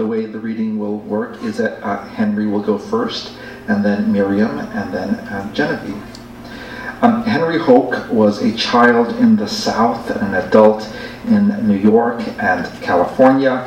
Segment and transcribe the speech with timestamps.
[0.00, 3.32] the way the reading will work is that uh, Henry will go first,
[3.68, 6.02] and then Myriam, and then uh, Genevieve.
[7.02, 10.90] Um, Henry Hoke was a child in the South and an adult
[11.26, 13.66] in New York and California.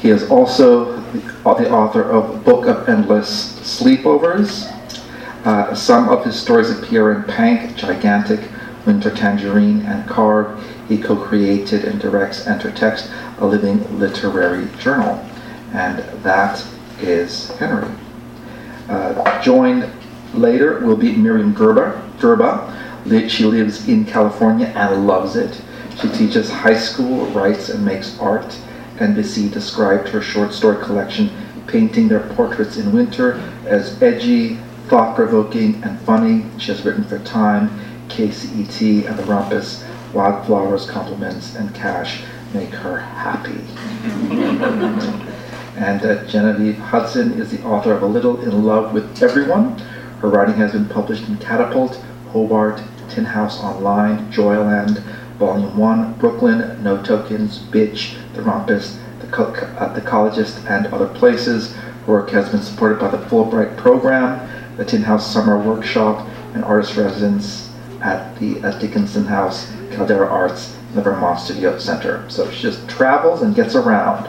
[0.00, 4.72] He is also the, author of Book of Endless Sleepovers.
[5.44, 8.40] Uh, some of his stories appear in Pank, Gigantic,
[8.86, 10.64] Winter Tangerine, and Carve.
[10.88, 15.22] He co-created and directs Entertext, a living literary journal
[15.72, 16.64] and that
[17.00, 17.88] is Henry.
[18.88, 19.90] Uh, joined
[20.34, 22.02] later will be Myriam Gerber.
[22.18, 22.68] Gurba.
[23.28, 25.60] She lives in California and loves it.
[26.00, 28.56] She teaches high school, writes and makes art.
[28.96, 31.30] NBC described her short story collection,
[31.66, 33.34] Painting Their Portraits in Winter,
[33.66, 36.44] as edgy, thought-provoking, and funny.
[36.58, 37.70] She has written for Time,
[38.08, 39.84] KCET, and The Rumpus.
[40.12, 43.58] Wildflowers, Compliments, and Cash make her happy.
[45.76, 49.78] and uh, Genevieve Hudson is the author of A Little in Love with Everyone.
[50.20, 51.96] Her writing has been published in Catapult,
[52.28, 54.98] Hobart, Tin House Online, Joyland,
[55.38, 61.08] Volume 1, Brooklyn, No Tokens, Bitch, The Rumpus, The, Co- uh, the Ecologist, and other
[61.08, 61.74] places.
[61.74, 66.64] Her work has been supported by the Fulbright Program, the Tin House Summer Workshop, and
[66.64, 67.70] artist residence
[68.02, 72.28] at the at Dickinson House, Caldera Arts, and the Vermont Studio Center.
[72.28, 74.28] So she just travels and gets around.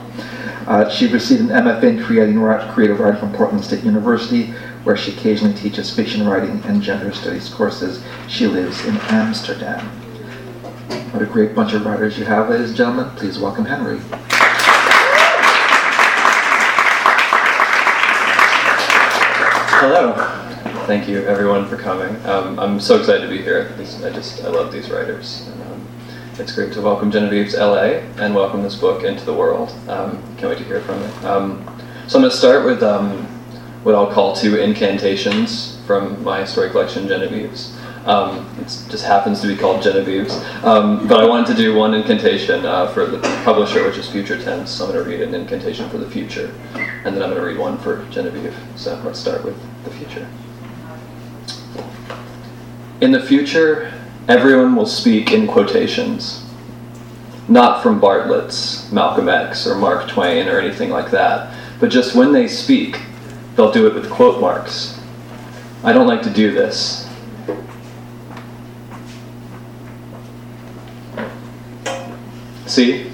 [0.68, 2.04] Uh, she received an MFA in
[2.74, 4.52] creative writing from Portland State University,
[4.86, 8.02] where she occasionally teaches fiction writing and gender studies courses.
[8.30, 9.86] She lives in Amsterdam.
[11.12, 13.10] What a great bunch of writers you have, ladies and gentlemen.
[13.18, 14.00] Please welcome Henry.
[19.80, 20.14] Hello.
[20.88, 22.16] Thank you, everyone, for coming.
[22.26, 23.74] Um, I'm so excited to be here.
[23.78, 25.50] I just I love these writers.
[26.40, 27.84] It's great to welcome Genevieve to LA
[28.18, 29.70] and welcome this book into the world.
[29.88, 31.24] Um, can't wait to hear from it.
[31.24, 31.64] Um,
[32.08, 33.24] so I'm going to start with um,
[33.84, 37.78] what I'll call two incantations from my story collection, Genevieve's.
[38.08, 40.34] Um, it just happens to be called Genevieve's.
[40.64, 44.42] Um, but I wanted to do one incantation uh, for the publisher, which is future
[44.42, 44.72] tense.
[44.72, 47.46] So I'm going to read an incantation for the future, and then I'm going to
[47.46, 48.58] read one for Genevieve.
[48.76, 50.28] So let's start with the future.
[53.02, 53.94] In the future,
[54.28, 56.46] everyone will speak in quotations.
[57.48, 62.32] Not from Bartlett's, Malcolm X, or Mark Twain, or anything like that, but just when
[62.32, 63.02] they speak,
[63.56, 65.00] they'll do it with quote marks.
[65.84, 67.10] I don't like to do this.
[72.66, 73.12] See?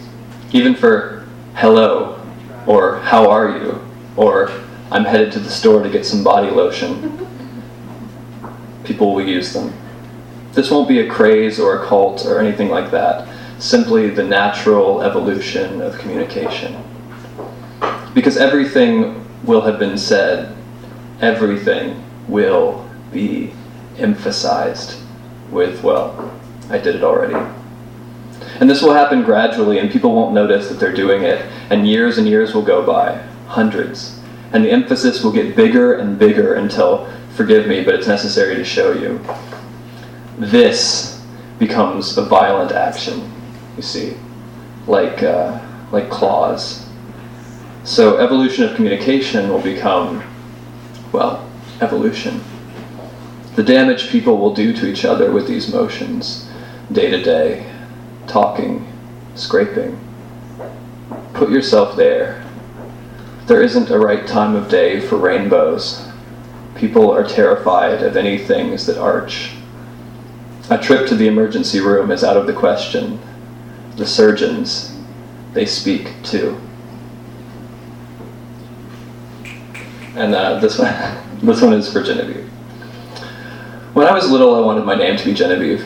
[0.52, 2.24] Even for hello,
[2.68, 3.84] or how are you,
[4.16, 4.52] or
[4.92, 7.28] I'm headed to the store to get some body lotion,
[8.84, 9.74] people will use them.
[10.54, 13.28] This won't be a craze or a cult or anything like that,
[13.60, 16.84] simply the natural evolution of communication.
[18.14, 20.56] Because everything will have been said,
[21.22, 23.54] everything will be
[23.98, 25.02] emphasized
[25.52, 26.32] with, well,
[26.70, 27.36] I did it already.
[28.60, 32.18] And this will happen gradually, and people won't notice that they're doing it, and years
[32.18, 34.20] and years will go by, hundreds.
[34.52, 38.64] And the emphasis will get bigger and bigger until, forgive me, but it's necessary to
[38.64, 39.22] show you
[40.40, 41.22] this
[41.60, 43.30] becomes a violent action,
[43.76, 44.16] you see,
[44.88, 45.60] like, uh,
[45.92, 46.88] like claws.
[47.84, 50.24] So evolution of communication will become,
[51.12, 51.46] well,
[51.82, 52.42] evolution.
[53.56, 56.50] The damage people will do to each other with these motions,
[56.92, 57.70] day to day,
[58.26, 58.88] talking,
[59.36, 60.00] scraping.
[61.34, 62.46] Put yourself there.
[63.48, 66.08] There isn't a right time of day for rainbows.
[66.75, 69.52] People are terrified of any things that arch
[70.69, 73.19] a trip to the emergency room is out of the question.
[73.95, 74.95] The surgeons,
[75.54, 76.60] they speak too.
[80.16, 80.94] And uh, this one,
[81.42, 82.48] this one is for Genevieve.
[83.94, 85.86] When I was little, I wanted my name to be Genevieve.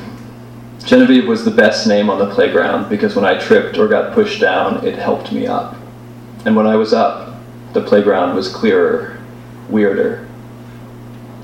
[0.83, 4.41] Genevieve was the best name on the playground because when I tripped or got pushed
[4.41, 5.77] down, it helped me up.
[6.45, 7.39] And when I was up,
[7.71, 9.18] the playground was clearer,
[9.69, 10.27] weirder,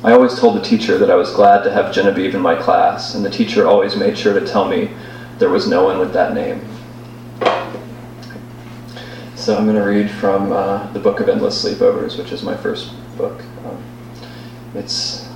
[0.01, 3.15] I always told the teacher that I was glad to have Genevieve in my class,
[3.15, 4.89] and the teacher always made sure to tell me
[5.39, 6.61] there was no one with that name.
[9.35, 12.55] So I'm going to read from uh, the Book of Endless Sleepovers, which is my
[12.55, 13.43] first book.
[13.65, 13.83] Um,
[14.73, 15.27] it's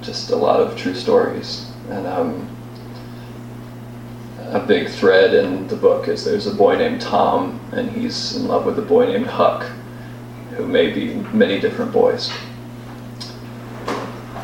[0.00, 1.70] just a lot of true stories.
[1.90, 2.56] And um,
[4.38, 8.48] a big thread in the book is there's a boy named Tom, and he's in
[8.48, 9.66] love with a boy named Huck,
[10.52, 12.30] who may be many different boys.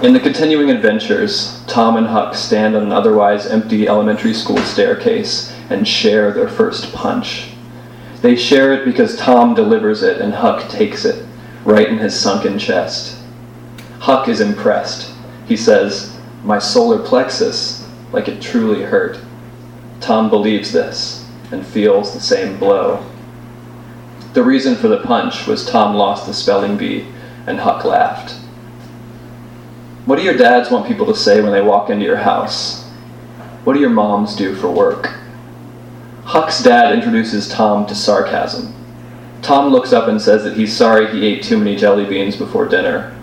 [0.02, 5.54] In the continuing adventures, Tom and Huck stand on an otherwise empty elementary school staircase
[5.70, 7.50] and share their first punch.
[8.20, 11.24] They share it because Tom delivers it and Huck takes it,
[11.64, 13.22] right in his sunken chest.
[14.00, 15.14] Huck is impressed.
[15.46, 19.20] He says, My solar plexus, like it truly hurt.
[20.00, 23.06] Tom believes this and feels the same blow.
[24.32, 27.06] The reason for the punch was Tom lost the spelling bee
[27.46, 28.41] and Huck laughed.
[30.04, 32.82] What do your dads want people to say when they walk into your house?
[33.62, 35.14] What do your moms do for work?
[36.24, 38.74] Huck's dad introduces Tom to sarcasm.
[39.42, 42.66] Tom looks up and says that he's sorry he ate too many jelly beans before
[42.66, 43.16] dinner.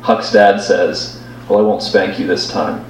[0.00, 2.82] Huck's dad says, Well, I won't spank you this time.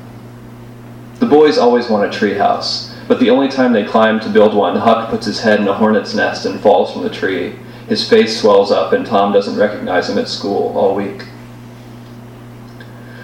[1.18, 4.76] The boys always want a treehouse, but the only time they climb to build one,
[4.76, 7.56] Huck puts his head in a hornet's nest and falls from the tree.
[7.88, 11.24] His face swells up, and Tom doesn't recognize him at school all week.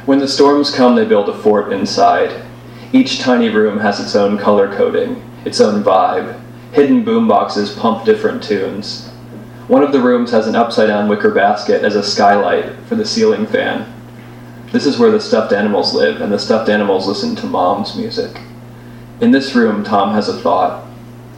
[0.08, 2.42] When the storms come, they build a fort inside.
[2.94, 6.40] Each tiny room has its own color coding, its own vibe.
[6.72, 9.08] Hidden boomboxes pump different tunes.
[9.66, 13.04] One of the rooms has an upside down wicker basket as a skylight for the
[13.04, 13.84] ceiling fan.
[14.72, 18.40] This is where the stuffed animals live, and the stuffed animals listen to mom's music.
[19.20, 20.86] In this room, Tom has a thought.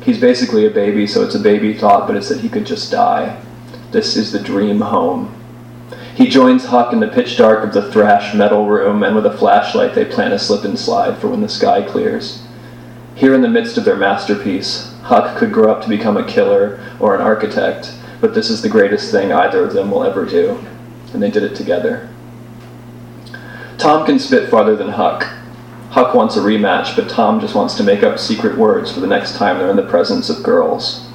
[0.05, 2.93] He's basically a baby, so it's a baby thought, but it's that he could just
[2.93, 3.43] die.
[3.91, 5.40] This is the dream home.
[6.21, 9.39] He joins Huck in the pitch dark of the thrash metal room, and with a
[9.39, 12.43] flashlight, they plan a slip and slide for when the sky clears.
[13.15, 16.79] Here in the midst of their masterpiece, Huck could grow up to become a killer
[17.01, 20.63] or an architect, but this is the greatest thing either of them will ever do,
[21.15, 22.11] and they did it together.
[23.79, 25.27] Tom can spit farther than Huck.
[25.89, 29.07] Huck wants a rematch, but Tom just wants to make up secret words for the
[29.07, 31.09] next time they're in the presence of girls.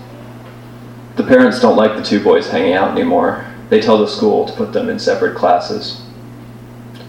[1.16, 3.46] The parents don't like the two boys hanging out anymore.
[3.70, 6.02] They tell the school to put them in separate classes.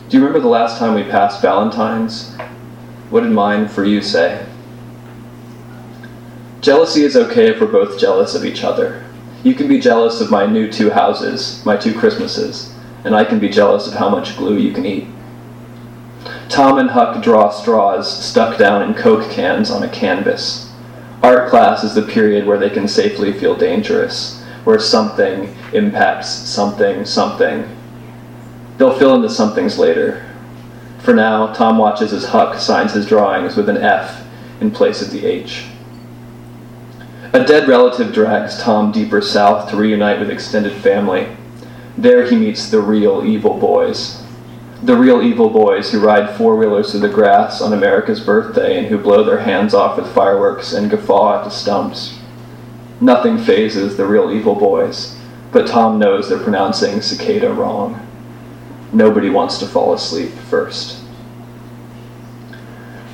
[0.08, 2.34] Do you remember the last time we passed Valentine's?
[3.10, 4.46] What did mine for you say?
[6.60, 9.04] Jealousy is okay if we're both jealous of each other.
[9.44, 12.74] You can be jealous of my new two houses, my two Christmases,
[13.04, 15.06] and I can be jealous of how much glue you can eat.
[16.48, 20.72] Tom and Huck draw straws stuck down in Coke cans on a canvas.
[21.22, 27.04] Art class is the period where they can safely feel dangerous, where something impacts something,
[27.04, 27.64] something.
[28.76, 30.28] They'll fill in the somethings later.
[30.98, 34.26] For now, Tom watches as Huck signs his drawings with an F
[34.60, 35.66] in place of the H.
[37.32, 41.28] A dead relative drags Tom deeper south to reunite with extended family.
[41.96, 44.20] There he meets the real evil boys.
[44.82, 48.88] The real evil boys who ride four wheelers through the grass on America's birthday and
[48.88, 52.15] who blow their hands off with fireworks and guffaw at the stumps.
[53.00, 55.18] Nothing phases the real evil boys,
[55.52, 58.06] but Tom knows they're pronouncing cicada wrong.
[58.92, 61.02] Nobody wants to fall asleep first.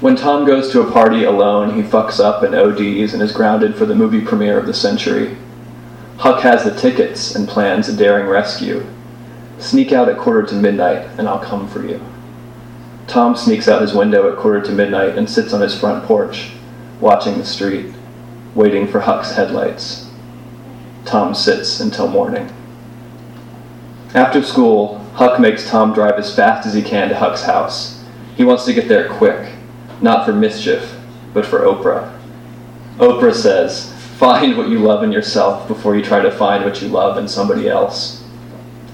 [0.00, 3.76] When Tom goes to a party alone, he fucks up and ODs and is grounded
[3.76, 5.37] for the movie premiere of the century.
[6.19, 8.84] Huck has the tickets and plans a daring rescue.
[9.58, 12.01] Sneak out at quarter to midnight, and I'll come for you.
[13.06, 16.53] Tom sneaks out his window at quarter to midnight and sits on his front porch,
[17.01, 17.94] watching the street,
[18.55, 20.11] waiting for Huck's headlights.
[21.05, 22.53] Tom sits until morning.
[24.15, 28.05] After school, Huck makes Tom drive as fast as he can to Huck's house.
[28.37, 29.53] He wants to get there quick
[30.03, 30.99] not for mischief,
[31.32, 32.19] but for Oprah.
[32.99, 36.89] Oprah says, Find what you love in yourself before you try to find what you
[36.89, 38.25] love in somebody else.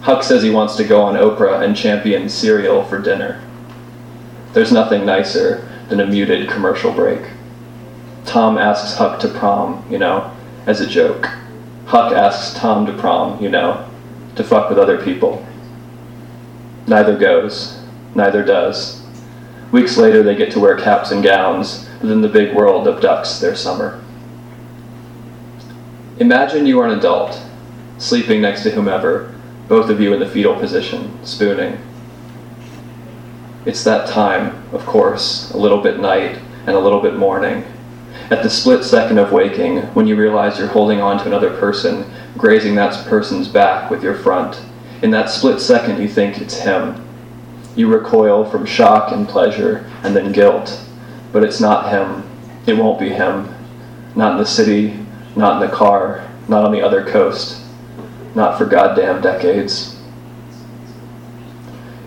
[0.02, 3.42] Huck says he wants to go on Oprah and champion cereal for dinner.
[4.52, 7.20] There's nothing nicer than a muted commercial break.
[8.28, 10.30] Tom asks Huck to prom, you know,
[10.66, 11.26] as a joke.
[11.86, 13.88] Huck asks Tom to prom, you know,
[14.36, 15.44] to fuck with other people.
[16.86, 17.80] Neither goes,
[18.14, 19.02] neither does.
[19.72, 23.40] Weeks later, they get to wear caps and gowns, but then the big world abducts
[23.40, 24.02] their summer.
[26.18, 27.40] Imagine you are an adult,
[27.96, 29.34] sleeping next to whomever,
[29.68, 31.78] both of you in the fetal position, spooning.
[33.64, 37.64] It's that time, of course, a little bit night and a little bit morning.
[38.30, 42.04] At the split second of waking, when you realize you're holding on to another person,
[42.36, 44.60] grazing that person's back with your front,
[45.02, 47.02] in that split second you think it's him,
[47.74, 50.84] you recoil from shock and pleasure and then guilt.
[51.32, 52.28] But it's not him.
[52.66, 53.54] It won't be him.
[54.16, 54.98] Not in the city,
[55.36, 57.62] not in the car, not on the other coast.
[58.34, 60.00] not for goddamn decades.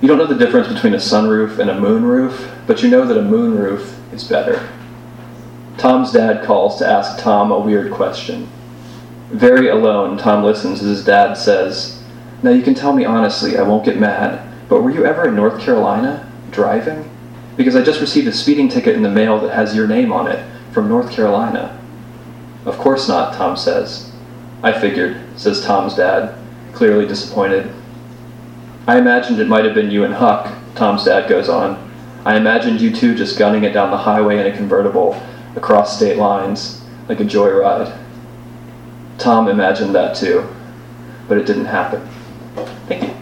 [0.01, 3.17] You don't know the difference between a sunroof and a moonroof, but you know that
[3.17, 4.67] a moonroof is better.
[5.81, 8.47] Tom's dad calls to ask Tom a weird question.
[9.31, 12.03] Very alone, Tom listens as his dad says,
[12.43, 15.35] Now you can tell me honestly, I won't get mad, but were you ever in
[15.35, 17.09] North Carolina, driving?
[17.57, 20.27] Because I just received a speeding ticket in the mail that has your name on
[20.27, 21.81] it, from North Carolina.
[22.63, 24.11] Of course not, Tom says.
[24.61, 26.37] I figured, says Tom's dad,
[26.73, 27.73] clearly disappointed.
[28.85, 31.89] I imagined it might have been you and Huck, Tom's dad goes on.
[32.23, 35.19] I imagined you two just gunning it down the highway in a convertible,
[35.55, 37.97] across state lines, like a joyride.
[39.17, 40.47] Tom imagined that too,
[41.27, 42.07] but it didn't happen.
[42.87, 43.20] Thank you.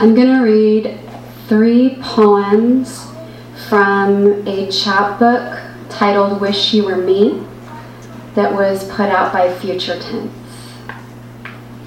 [0.00, 0.98] I'm going to read
[1.46, 3.06] three poems
[3.68, 7.44] from a chapbook titled Wish You Were Me
[8.34, 10.32] that was put out by Future Tense.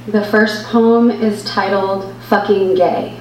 [0.05, 3.19] The first poem is titled Fucking Gay.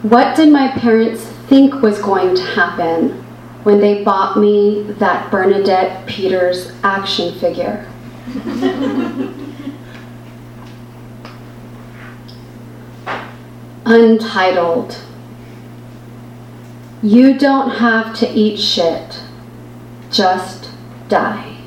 [0.00, 3.10] What did my parents think was going to happen
[3.64, 7.86] when they bought me that Bernadette Peters action figure?
[13.86, 14.98] Untitled.
[17.02, 19.20] You don't have to eat shit.
[20.10, 20.70] Just
[21.08, 21.58] die.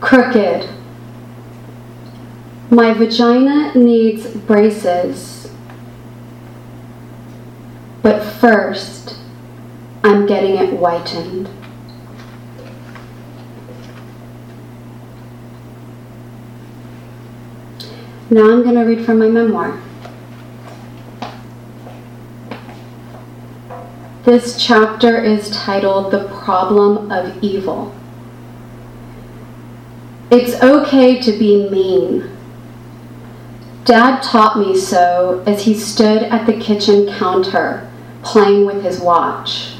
[0.00, 0.68] Crooked.
[2.70, 5.35] My vagina needs braces.
[8.06, 9.18] But first,
[10.04, 11.48] I'm getting it whitened.
[18.30, 19.80] Now I'm going to read from my memoir.
[24.22, 27.92] This chapter is titled The Problem of Evil.
[30.30, 32.30] It's okay to be mean.
[33.84, 37.90] Dad taught me so as he stood at the kitchen counter
[38.26, 39.74] playing with his watch.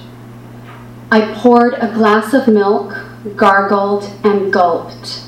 [1.10, 2.96] I poured a glass of milk,
[3.34, 5.24] gargled, and gulped.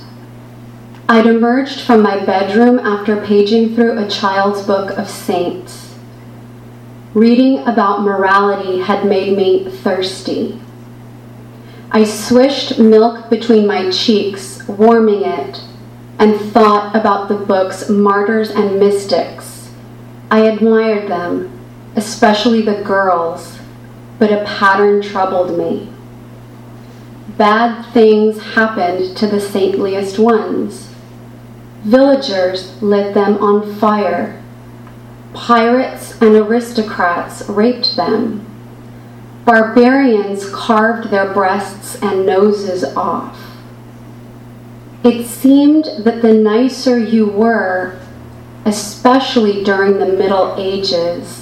[1.08, 5.96] I'd emerged from my bedroom after paging through a child's book of saints.
[7.12, 10.60] Reading about morality had made me thirsty.
[11.90, 15.60] I swished milk between my cheeks, warming it,
[16.18, 19.70] and thought about the book's martyrs and mystics.
[20.30, 21.57] I admired them,
[21.96, 23.58] especially the girls,
[24.18, 25.90] but a pattern troubled me.
[27.36, 30.88] Bad things happened to the saintliest ones.
[31.84, 34.42] Villagers lit them on fire.
[35.34, 38.44] Pirates and aristocrats raped them.
[39.44, 43.38] Barbarians carved their breasts and noses off.
[45.04, 47.98] It seemed that the nicer you were,
[48.64, 51.37] especially during the Middle Ages,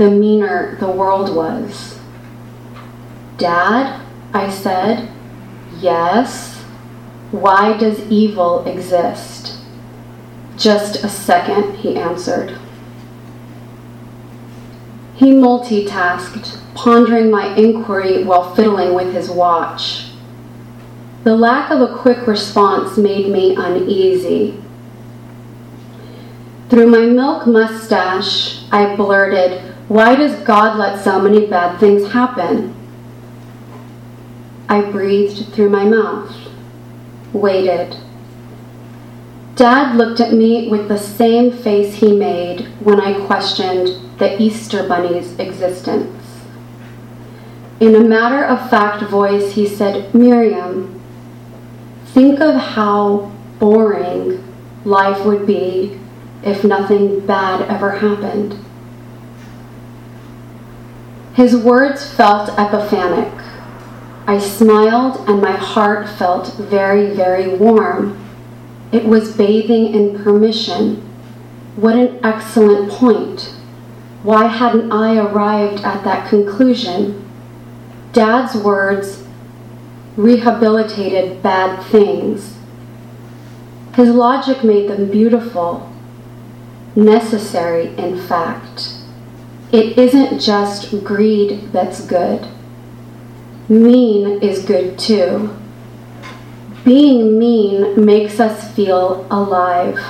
[0.00, 1.98] the meaner the world was.
[3.36, 4.00] Dad,
[4.32, 5.10] I said,
[5.76, 6.56] yes.
[7.32, 9.58] Why does evil exist?
[10.56, 12.56] Just a second, he answered.
[15.16, 20.12] He multitasked, pondering my inquiry while fiddling with his watch.
[21.24, 24.62] The lack of a quick response made me uneasy.
[26.70, 32.76] Through my milk mustache, I blurted, Why does God let so many bad things happen?
[34.68, 36.32] I breathed through my mouth,
[37.32, 37.96] waited.
[39.56, 43.88] Dad looked at me with the same face he made when I questioned
[44.20, 46.44] the Easter Bunny's existence.
[47.80, 51.00] In a matter of fact voice, he said, Myriam,
[52.04, 54.40] Think of how boring
[54.84, 55.98] life would be
[56.44, 58.56] if nothing bad ever happened.
[61.34, 63.32] His words felt epiphanic.
[64.26, 68.18] I smiled and my heart felt very, very warm.
[68.92, 70.96] It was bathing in permission.
[71.76, 73.54] What an excellent point.
[74.22, 77.24] Why hadn't I arrived at that conclusion?
[78.12, 79.24] Dad's words
[80.16, 82.56] rehabilitated bad things.
[83.94, 85.90] His logic made them beautiful,
[86.94, 88.99] necessary, in fact.
[89.72, 92.48] It isn't just greed that's good.
[93.68, 95.56] Mean is good too.
[96.84, 100.00] Being mean makes us feel alive.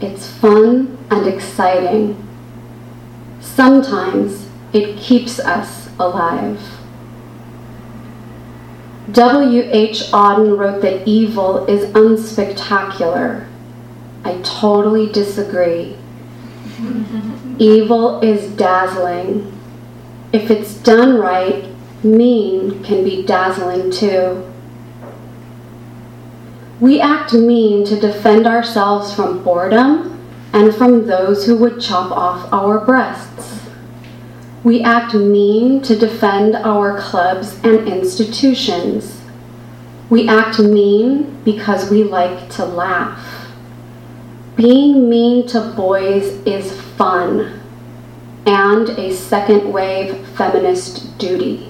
[0.00, 2.26] It's fun and exciting.
[3.40, 6.62] Sometimes it keeps us alive.
[9.12, 10.04] W.H.
[10.12, 13.46] Auden wrote that evil is unspectacular.
[14.24, 15.98] I totally disagree.
[17.60, 19.52] evil is dazzling.
[20.32, 21.66] If it's done right,
[22.02, 24.50] mean can be dazzling too.
[26.80, 32.50] We act mean to defend ourselves from boredom and from those who would chop off
[32.50, 33.60] our breasts.
[34.64, 39.20] We act mean to defend our clubs and institutions.
[40.08, 43.52] We act mean because we like to laugh.
[44.56, 47.58] Being mean to boys is fun
[48.44, 51.66] and a second wave feminist duty.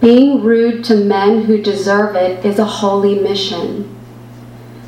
[0.00, 3.96] Being rude to men who deserve it is a holy mission.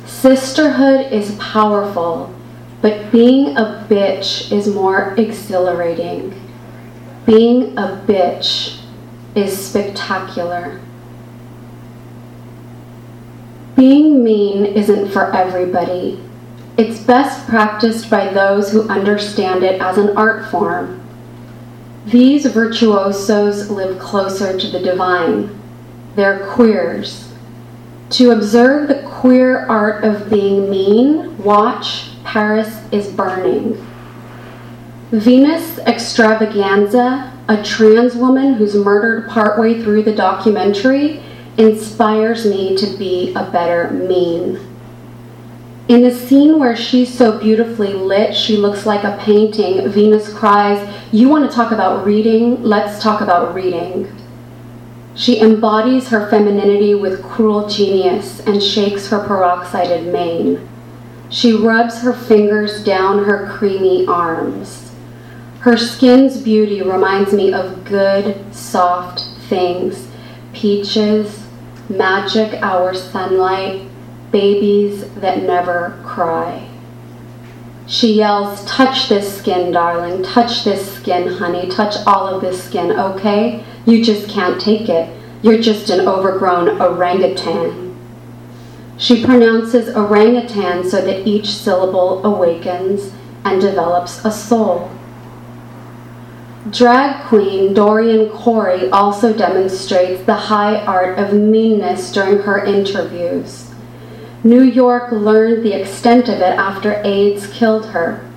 [0.05, 2.35] Sisterhood is powerful,
[2.81, 6.33] but being a bitch is more exhilarating.
[7.25, 8.81] Being a bitch
[9.35, 10.81] is spectacular.
[13.77, 16.21] Being mean isn't for everybody.
[16.77, 21.01] It's best practiced by those who understand it as an art form.
[22.05, 25.59] These virtuosos live closer to the divine.
[26.15, 27.31] They're queers.
[28.11, 33.85] To observe the queer art of being mean, watch Paris is Burning.
[35.11, 41.21] Venus Extravaganza, a trans woman who's murdered partway through the documentary,
[41.57, 44.70] inspires me to be a better mean.
[45.91, 50.89] In the scene where she's so beautifully lit, she looks like a painting, Venus cries,
[51.11, 52.63] You want to talk about reading?
[52.63, 54.07] Let's talk about reading.
[55.15, 60.65] She embodies her femininity with cruel genius and shakes her peroxided mane.
[61.29, 64.93] She rubs her fingers down her creamy arms.
[65.59, 70.07] Her skin's beauty reminds me of good, soft things
[70.53, 71.45] peaches,
[71.89, 73.90] magic hour sunlight,
[74.31, 76.67] babies that never cry.
[77.87, 80.23] She yells, Touch this skin, darling.
[80.23, 81.67] Touch this skin, honey.
[81.69, 83.63] Touch all of this skin, okay?
[83.85, 85.09] You just can't take it.
[85.41, 87.97] You're just an overgrown orangutan.
[88.97, 93.11] She pronounces orangutan so that each syllable awakens
[93.43, 94.91] and develops a soul.
[96.69, 103.70] Drag queen Dorian Corey also demonstrates the high art of meanness during her interviews.
[104.43, 108.27] New York learned the extent of it after AIDS killed her.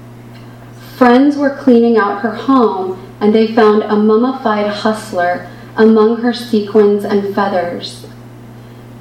[0.96, 7.04] Friends were cleaning out her home and they found a mummified hustler among her sequins
[7.04, 8.06] and feathers.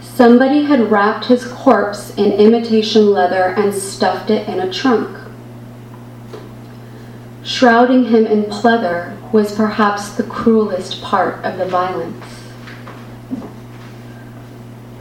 [0.01, 5.17] Somebody had wrapped his corpse in imitation leather and stuffed it in a trunk.
[7.43, 12.32] Shrouding him in pleather was perhaps the cruelest part of the violence.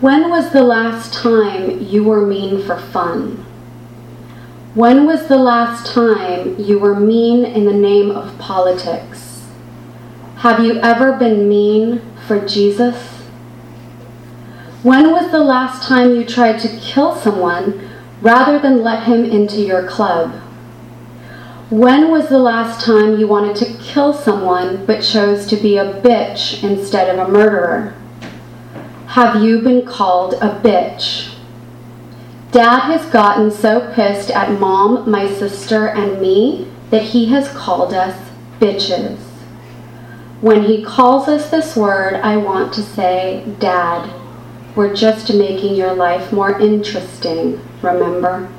[0.02, 3.46] When was the last time you were mean for fun?
[4.74, 9.44] When was the last time you were mean in the name of politics?
[10.38, 12.96] Have you ever been mean for Jesus?
[14.82, 17.88] When was the last time you tried to kill someone
[18.20, 20.32] rather than let him into your club?
[21.70, 26.02] When was the last time you wanted to kill someone but chose to be a
[26.02, 27.94] bitch instead of a murderer?
[29.12, 31.34] Have you been called a bitch?
[32.50, 37.92] Dad has gotten so pissed at mom, my sister, and me that he has called
[37.92, 38.18] us
[38.58, 39.18] bitches.
[40.40, 44.10] When he calls us this word, I want to say, Dad,
[44.74, 48.50] we're just making your life more interesting, remember?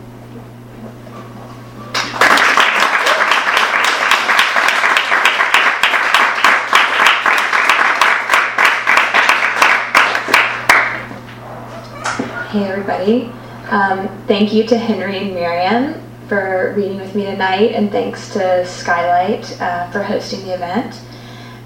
[12.83, 13.31] Everybody.
[13.69, 18.65] Um, thank you to Henry and Myriam for reading with me tonight, and thanks to
[18.65, 20.99] Skylight uh, for hosting the event.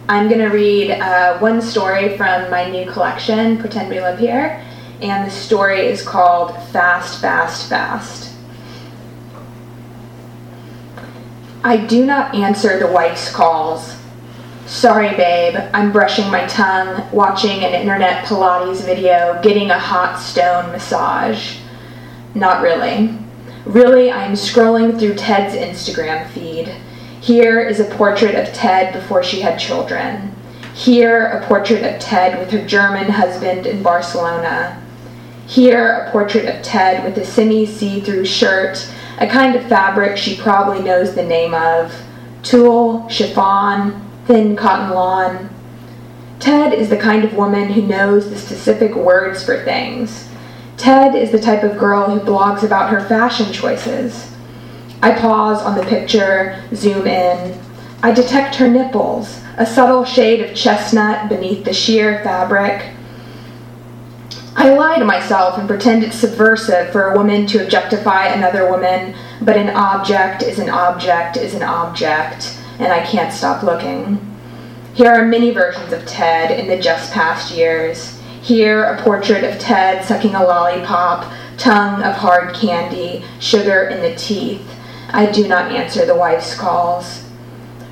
[0.08, 4.64] I'm going to read uh, one story from my new collection, Pretend We Live Here,
[5.02, 8.36] and the story is called Fast, Fast, Fast.
[11.64, 13.97] I do not answer the wife's calls.
[14.68, 20.74] Sorry, babe, I'm brushing my tongue, watching an internet Pilates video, getting a hot stone
[20.74, 21.60] massage.
[22.36, 23.18] Not really.
[23.66, 26.68] Really, I'm scrolling through Ted's Instagram feed.
[27.22, 30.36] Here is a portrait of Ted before she had children.
[30.76, 34.84] Here, a portrait of Ted with her German husband in Barcelona.
[35.48, 38.86] Here, a portrait of Ted with a semi see through shirt,
[39.20, 41.96] a kind of fabric she probably knows the name of
[42.44, 45.50] tulle, chiffon, thin cotton lawn.
[46.40, 50.30] Ted is the kind of woman who knows the specific words for things.
[50.76, 54.32] Ted is the type of girl who blogs about her fashion choices.
[55.02, 57.60] I pause on the picture, zoom in.
[58.04, 62.92] I detect her nipples, a subtle shade of chestnut beneath the sheer fabric.
[64.56, 69.16] I lie to myself and pretend it's subversive for a woman to objectify another woman,
[69.42, 74.20] but an object is an object is an object, and I can't stop looking.
[74.94, 78.20] Here are many versions of Ted in the just past years.
[78.42, 84.16] Here, a portrait of Ted sucking a lollipop, tongue of hard candy, sugar in the
[84.16, 84.68] teeth.
[85.10, 87.24] I do not answer the wife's calls.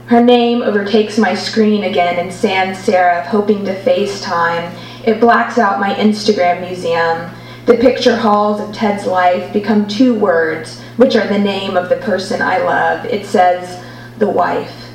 [0.08, 4.72] Her name overtakes my screen again in sans serif, hoping to FaceTime.
[5.04, 7.32] It blacks out my Instagram museum.
[7.66, 11.98] The picture halls of Ted's life become two words, which are the name of the
[11.98, 13.06] person I love.
[13.06, 13.84] It says,
[14.18, 14.92] the wife.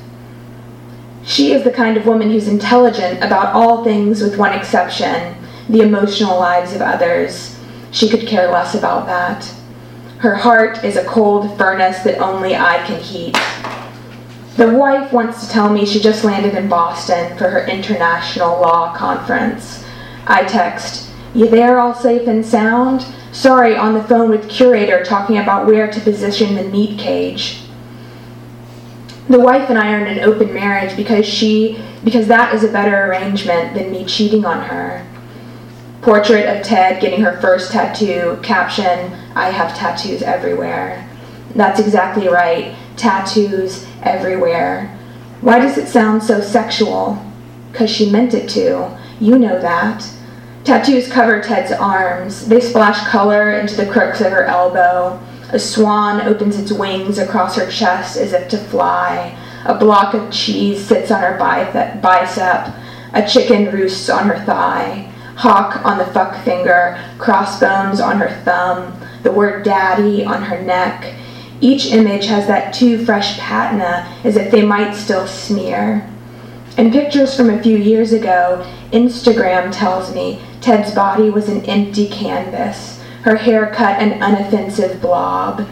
[1.23, 5.35] She is the kind of woman who's intelligent about all things with one exception
[5.69, 7.57] the emotional lives of others.
[7.91, 9.53] She could care less about that.
[10.17, 13.37] Her heart is a cold furnace that only I can heat.
[14.57, 18.93] The wife wants to tell me she just landed in Boston for her international law
[18.95, 19.83] conference.
[20.27, 23.05] I text, You there all safe and sound?
[23.31, 27.61] Sorry, on the phone with curator talking about where to position the meat cage.
[29.31, 32.71] The wife and I are in an open marriage because she because that is a
[32.71, 35.07] better arrangement than me cheating on her.
[36.01, 41.07] Portrait of Ted getting her first tattoo, caption, I have tattoos everywhere.
[41.55, 44.87] That's exactly right, tattoos everywhere.
[45.39, 47.17] Why does it sound so sexual?
[47.71, 48.99] Because she meant it to.
[49.21, 50.11] You know that.
[50.65, 52.49] Tattoos cover Ted's arms.
[52.49, 55.21] They splash color into the crooks of her elbow.
[55.51, 59.37] A swan opens its wings across her chest as if to fly.
[59.65, 62.73] A block of cheese sits on her bicep.
[63.13, 65.11] A chicken roosts on her thigh
[65.41, 71.15] hawk on the fuck finger, crossbones on her thumb, the word daddy on her neck.
[71.59, 76.07] Each image has that too fresh patina as if they might still smear.
[76.77, 82.07] In pictures from a few years ago, Instagram tells me Ted's body was an empty
[82.07, 85.67] canvas, her hair cut an unoffensive blob.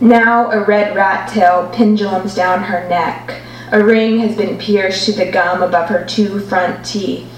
[0.00, 3.40] Now a red rat tail pendulums down her neck.
[3.72, 7.28] A ring has been pierced to the gum above her two front teeth.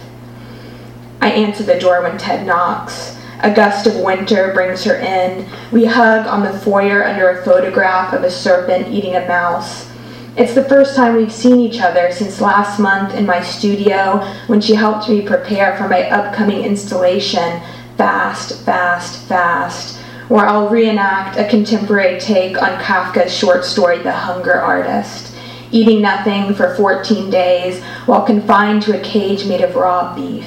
[1.21, 3.17] I answer the door when Ted knocks.
[3.41, 5.49] A gust of winter brings her in.
[5.73, 9.89] We hug on the foyer under a photograph of a serpent eating a mouse.
[10.37, 14.61] It's the first time we've seen each other since last month in my studio when
[14.61, 17.61] she helped me prepare for my upcoming installation,
[17.99, 24.55] Fast, Fast, Fast, where I'll reenact a contemporary take on Kafka's short story, The Hunger
[24.55, 25.35] Artist,
[25.73, 30.47] eating nothing for 14 days while confined to a cage made of raw beef.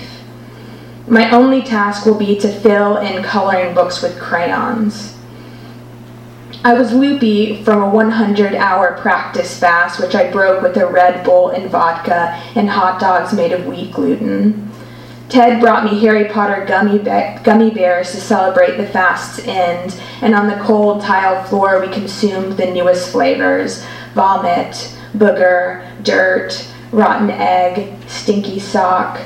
[1.07, 5.17] My only task will be to fill in coloring books with crayons.
[6.63, 11.25] I was loopy from a 100 hour practice fast, which I broke with a Red
[11.25, 14.70] Bull and vodka and hot dogs made of wheat gluten.
[15.31, 20.35] Ted brought me Harry Potter gummy, be- gummy bears to celebrate the fast's end, and
[20.35, 23.81] on the cold tiled floor we consumed the newest flavors
[24.13, 29.21] vomit, booger, dirt, rotten egg, stinky sock,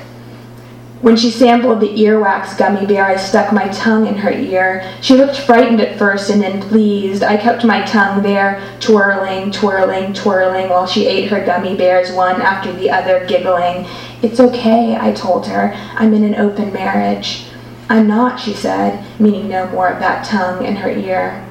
[1.05, 4.91] when she sampled the earwax gummy bear, I stuck my tongue in her ear.
[5.01, 7.21] She looked frightened at first and then pleased.
[7.21, 12.41] I kept my tongue there, twirling, twirling, twirling, while she ate her gummy bears one
[12.41, 13.85] after the other, giggling.
[14.25, 15.71] It's okay, I told her.
[15.93, 17.45] I'm in an open marriage.
[17.87, 21.47] I'm not, she said, meaning no more of that tongue in her ear.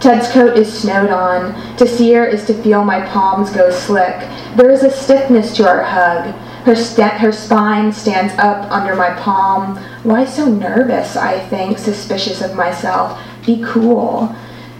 [0.00, 1.54] Ted's coat is snowed on.
[1.78, 4.20] To see her is to feel my palms go slick.
[4.54, 6.34] There is a stiffness to our hug.
[6.66, 9.78] Her, st- her spine stands up under my palm.
[10.02, 13.18] Why so nervous, I think, suspicious of myself?
[13.46, 14.36] Be cool.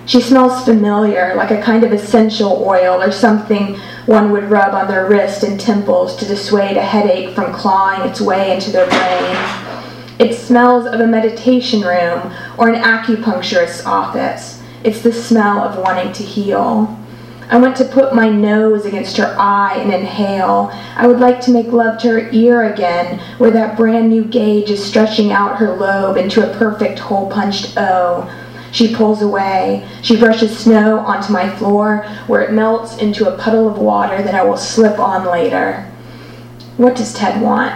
[0.06, 4.86] She smells familiar, like a kind of essential oil or something one would rub on
[4.86, 9.64] their wrist and temples to dissuade a headache from clawing its way into their brain.
[10.18, 14.62] It smells of a meditation room or an acupuncturist's office.
[14.84, 16.98] It's the smell of wanting to heal.
[17.50, 20.70] I want to put my nose against her eye and inhale.
[20.96, 24.70] I would like to make love to her ear again, where that brand new gauge
[24.70, 28.30] is stretching out her lobe into a perfect hole punched O.
[28.74, 29.88] She pulls away.
[30.02, 34.34] She brushes snow onto my floor, where it melts into a puddle of water that
[34.34, 35.88] I will slip on later.
[36.76, 37.72] What does Ted want?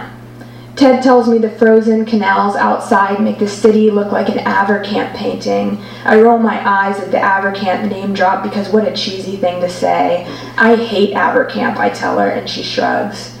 [0.75, 5.81] Ted tells me the frozen canals outside make the city look like an Avercamp painting.
[6.03, 9.69] I roll my eyes at the Avercamp name drop because what a cheesy thing to
[9.69, 10.27] say.
[10.57, 13.38] I hate Avercamp, I tell her, and she shrugs.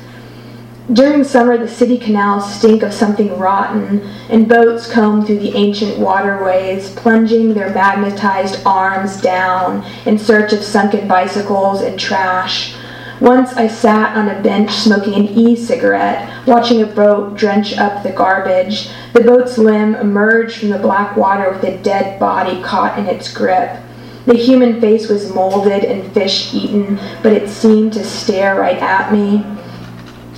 [0.91, 5.99] During summer, the city canals stink of something rotten, and boats comb through the ancient
[5.99, 12.73] waterways, plunging their magnetized arms down in search of sunken bicycles and trash.
[13.21, 18.01] Once I sat on a bench smoking an e cigarette, watching a boat drench up
[18.01, 18.89] the garbage.
[19.13, 23.31] The boat's limb emerged from the black water with a dead body caught in its
[23.31, 23.77] grip.
[24.25, 29.13] The human face was molded and fish eaten, but it seemed to stare right at
[29.13, 29.45] me.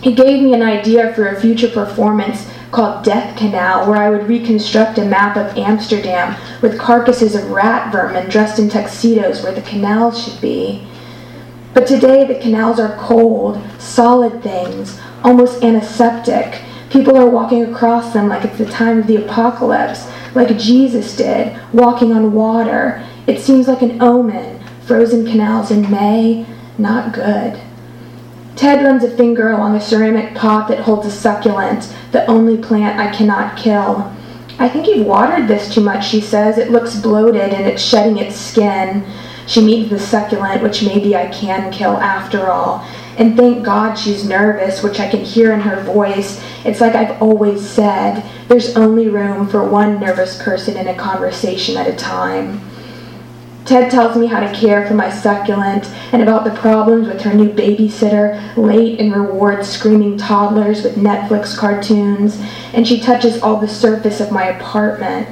[0.02, 4.28] He gave me an idea for a future performance called Death Canal, where I would
[4.28, 9.62] reconstruct a map of Amsterdam with carcasses of rat vermin dressed in tuxedos where the
[9.62, 10.88] canals should be.
[11.76, 16.62] But today the canals are cold, solid things, almost antiseptic.
[16.90, 21.56] People are walking across them like it's the time of the apocalypse, like Jesus did,
[21.74, 23.06] walking on water.
[23.28, 24.60] It seems like an omen.
[24.82, 26.46] Frozen canals in May,
[26.78, 27.62] not good.
[28.62, 33.00] Ted runs a finger along a ceramic pot that holds a succulent, the only plant
[33.00, 34.15] I cannot kill.
[34.60, 36.60] I think you've watered this too much, she says.
[36.60, 39.04] It looks bloated and it's shedding its skin.
[39.47, 42.86] She meets the succulent, which maybe I can kill after all.
[43.17, 46.39] And thank God she's nervous, which I can hear in her voice.
[46.63, 51.78] It's like I've always said there's only room for one nervous person in a conversation
[51.78, 52.62] at a time.
[53.65, 57.34] Ted tells me how to care for my succulent and about the problems with her
[57.34, 62.41] new babysitter, late and rewards screaming toddlers with Netflix cartoons,
[62.74, 65.28] and she touches all the surface of my apartment.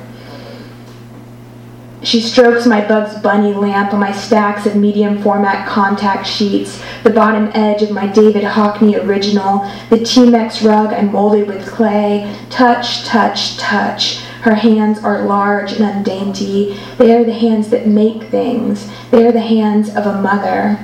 [2.01, 7.09] She strokes my Bugs Bunny lamp on my stacks of medium format contact sheets, the
[7.09, 12.33] bottom edge of my David Hockney original, the T-Mex rug I molded with clay.
[12.49, 14.21] Touch, touch, touch.
[14.41, 16.79] Her hands are large and undainty.
[16.97, 18.89] They are the hands that make things.
[19.11, 20.79] They are the hands of a mother.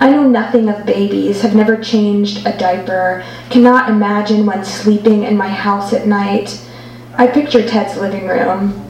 [0.00, 5.36] I know nothing of babies, have never changed a diaper, cannot imagine when sleeping in
[5.36, 6.66] my house at night.
[7.16, 8.86] I picture Ted's living room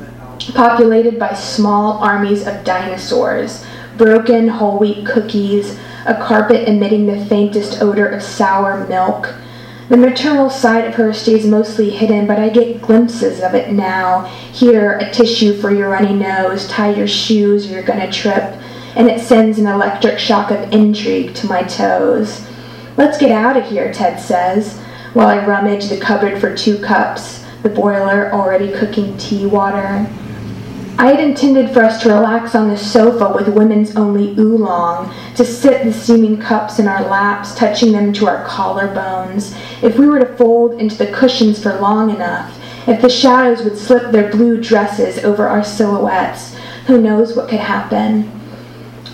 [0.55, 3.65] populated by small armies of dinosaurs,
[3.99, 9.35] broken whole wheat cookies, a carpet emitting the faintest odor of sour milk.
[9.91, 14.27] The maternal side of her stays mostly hidden, but I get glimpses of it now.
[14.53, 18.55] Here, a tissue for your runny nose, tie your shoes or you're gonna trip,
[18.95, 22.47] and it sends an electric shock of intrigue to my toes.
[22.97, 24.79] Let's get out of here, Ted says,
[25.13, 30.09] while I rummage the cupboard for two cups, the boiler already cooking tea water.
[31.01, 35.47] I had intended for us to relax on the sofa with women's only oolong, to
[35.47, 39.57] sit the steaming cups in our laps, touching them to our collarbones.
[39.83, 43.79] If we were to fold into the cushions for long enough, if the shadows would
[43.79, 48.31] slip their blue dresses over our silhouettes, who knows what could happen?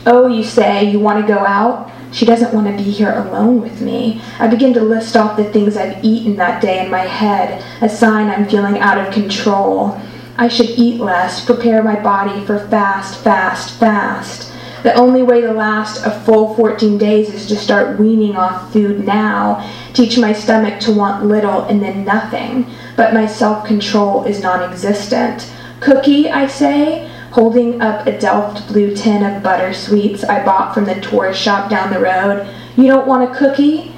[0.06, 1.90] Oh, you say, you want to go out?
[2.12, 4.22] She doesn't want to be here alone with me.
[4.38, 7.88] I begin to list off the things I've eaten that day in my head, a
[7.88, 10.00] sign I'm feeling out of control.
[10.38, 14.52] I should eat less, prepare my body for fast, fast, fast.
[14.86, 19.04] The only way to last a full 14 days is to start weaning off food
[19.04, 22.70] now, teach my stomach to want little and then nothing.
[22.94, 25.52] But my self control is non existent.
[25.80, 30.84] Cookie, I say, holding up a Delft blue tin of butter sweets I bought from
[30.84, 32.48] the tourist shop down the road.
[32.76, 33.92] You don't want a cookie?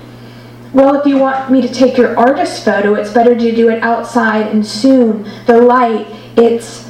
[0.72, 3.82] Well, if you want me to take your artist photo, it's better to do it
[3.82, 5.30] outside and soon.
[5.44, 6.87] The light, it's,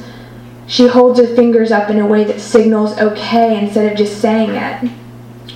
[0.69, 4.51] she holds her fingers up in a way that signals okay instead of just saying
[4.51, 4.91] it.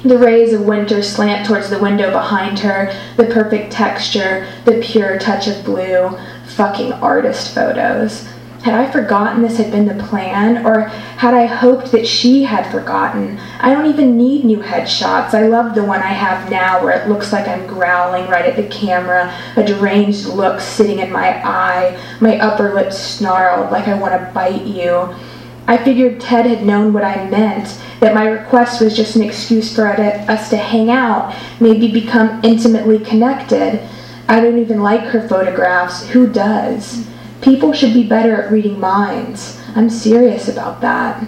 [0.04, 5.20] The rays of winter slant towards the window behind her, the perfect texture, the pure
[5.20, 6.18] touch of blue.
[6.48, 8.28] Fucking artist photos.
[8.64, 10.84] Had I forgotten this had been the plan, or
[11.18, 13.38] had I hoped that she had forgotten?
[13.60, 15.34] I don't even need new headshots.
[15.34, 18.56] I love the one I have now where it looks like I'm growling right at
[18.56, 24.00] the camera, a deranged look sitting in my eye, my upper lip snarled like I
[24.00, 25.14] want to bite you.
[25.68, 29.76] I figured Ted had known what I meant, that my request was just an excuse
[29.76, 33.82] for us to hang out, maybe become intimately connected.
[34.30, 36.08] I don't even like her photographs.
[36.08, 37.06] Who does?
[37.44, 39.60] People should be better at reading minds.
[39.76, 41.28] I'm serious about that.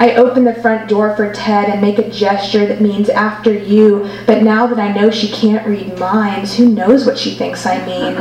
[0.00, 4.08] I open the front door for Ted and make a gesture that means after you,
[4.26, 7.84] but now that I know she can't read minds, who knows what she thinks I
[7.86, 8.18] mean?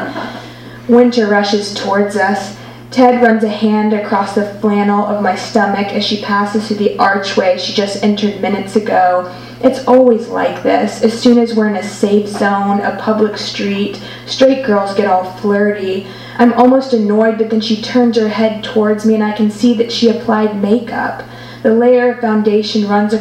[0.93, 2.57] Winter rushes towards us.
[2.91, 6.99] Ted runs a hand across the flannel of my stomach as she passes through the
[6.99, 9.33] archway she just entered minutes ago.
[9.61, 11.01] It's always like this.
[11.01, 15.23] As soon as we're in a safe zone, a public street, straight girls get all
[15.37, 16.05] flirty.
[16.37, 19.73] I'm almost annoyed, but then she turns her head towards me and I can see
[19.75, 21.23] that she applied makeup.
[21.63, 23.15] The layer of foundation runs,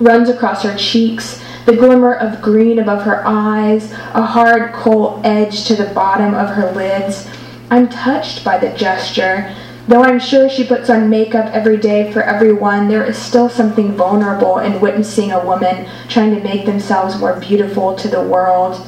[0.00, 5.66] runs across her cheeks, the glimmer of green above her eyes, a hard kohl edge
[5.66, 7.28] to the bottom of her lids.
[7.70, 9.54] I'm touched by the gesture.
[9.86, 13.96] Though I'm sure she puts on makeup every day for everyone, there is still something
[13.96, 18.86] vulnerable in witnessing a woman trying to make themselves more beautiful to the world.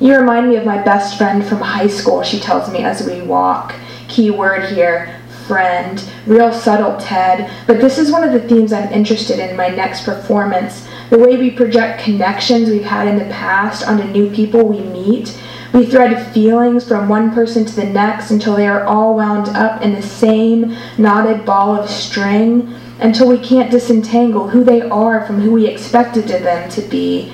[0.00, 3.22] You remind me of my best friend from high school, she tells me as we
[3.22, 3.74] walk.
[4.08, 6.02] Key word here friend.
[6.26, 7.50] Real subtle, Ted.
[7.66, 10.88] But this is one of the themes I'm interested in my next performance.
[11.10, 15.38] The way we project connections we've had in the past onto new people we meet
[15.72, 19.80] we thread feelings from one person to the next until they are all wound up
[19.82, 25.40] in the same knotted ball of string, until we can't disentangle who they are from
[25.40, 27.32] who we expected them to be.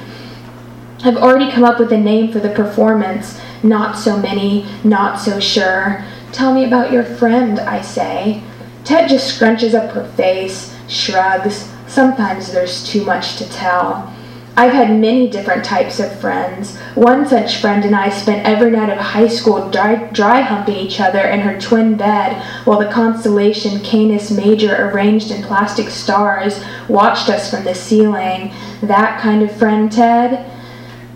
[1.04, 3.40] I've already come up with a name for the performance.
[3.62, 6.04] Not so many, not so sure.
[6.32, 8.42] Tell me about your friend, I say.
[8.84, 11.70] Ted just scrunches up her face, shrugs.
[11.86, 14.14] Sometimes there's too much to tell.
[14.58, 16.76] I've had many different types of friends.
[16.96, 20.98] One such friend and I spent every night of high school dry, dry humping each
[20.98, 27.28] other in her twin bed while the constellation Canis Major, arranged in plastic stars, watched
[27.28, 28.52] us from the ceiling.
[28.82, 30.50] That kind of friend, Ted?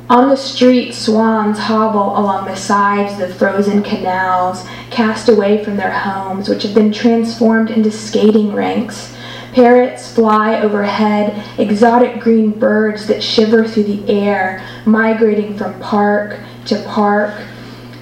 [0.08, 5.76] On the street, swans hobble along the sides of the frozen canals, cast away from
[5.76, 9.12] their homes, which have been transformed into skating rinks.
[9.52, 16.82] Parrots fly overhead, exotic green birds that shiver through the air, migrating from park to
[16.84, 17.34] park.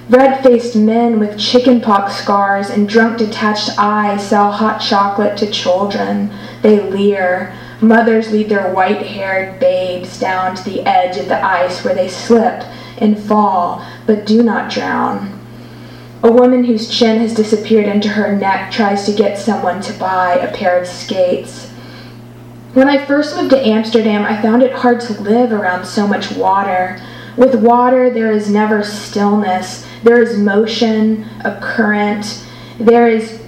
[0.09, 6.31] Red faced men with chickenpox scars and drunk detached eyes sell hot chocolate to children.
[6.61, 7.53] They leer.
[7.81, 12.07] Mothers lead their white haired babes down to the edge of the ice where they
[12.07, 12.63] slip
[12.97, 15.40] and fall but do not drown.
[16.23, 20.35] A woman whose chin has disappeared into her neck tries to get someone to buy
[20.35, 21.67] a pair of skates.
[22.73, 26.31] When I first moved to Amsterdam, I found it hard to live around so much
[26.31, 27.01] water.
[27.37, 29.87] With water, there is never stillness.
[30.03, 32.45] There is motion, a current.
[32.79, 33.41] There is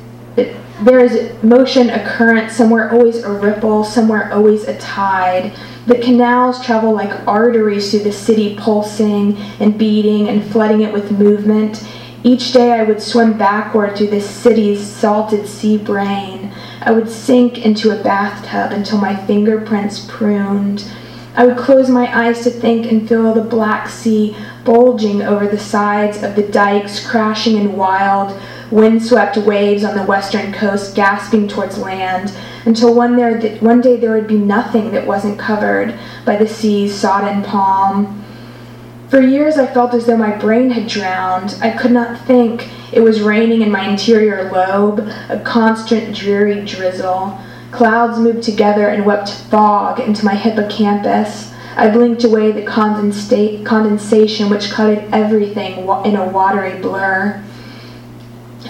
[0.81, 5.53] there is motion, a current, somewhere always a ripple, somewhere always a tide.
[5.85, 11.11] The canals travel like arteries through the city, pulsing and beating and flooding it with
[11.11, 11.87] movement.
[12.25, 16.53] Each day I would swim backward through the city's salted sea brain.
[16.81, 20.89] I would sink into a bathtub until my fingerprints pruned.
[21.35, 25.59] I would close my eyes to think and feel the Black Sea bulging over the
[25.59, 28.39] sides of the dikes, crashing in wild,
[28.71, 32.33] windswept waves on the western coast, gasping towards land,
[32.65, 36.95] until one, there, one day there would be nothing that wasn't covered by the sea's
[36.95, 38.22] sodden palm.
[39.13, 41.55] For years, I felt as though my brain had drowned.
[41.61, 42.71] I could not think.
[42.91, 47.37] It was raining in my interior lobe, a constant dreary drizzle.
[47.69, 51.53] Clouds moved together and wept fog into my hippocampus.
[51.77, 57.39] I blinked away the condensation which coated everything in a watery blur.